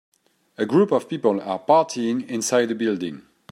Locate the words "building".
2.73-3.21